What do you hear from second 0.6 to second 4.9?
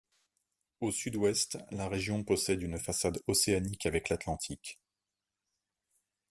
Au sud-ouest, la région possède une façade océanique avec l'Atlantique.